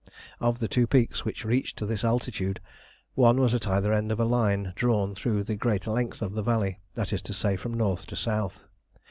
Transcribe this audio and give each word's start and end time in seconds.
Of 0.39 0.57
the 0.57 0.67
two 0.67 0.87
peaks 0.87 1.25
which 1.25 1.45
reached 1.45 1.77
to 1.77 1.85
this 1.85 2.03
altitude, 2.03 2.59
one 3.13 3.39
was 3.39 3.53
at 3.53 3.67
either 3.67 3.93
end 3.93 4.11
of 4.11 4.19
a 4.19 4.25
line 4.25 4.73
drawn 4.75 5.13
through 5.13 5.43
the 5.43 5.53
greater 5.53 5.91
length 5.91 6.23
of 6.23 6.33
the 6.33 6.41
valley, 6.41 6.79
that 6.95 7.13
is 7.13 7.21
to 7.21 7.33
say, 7.35 7.55
from 7.55 7.75
north 7.75 8.07
to 8.07 8.15
south. 8.15 8.67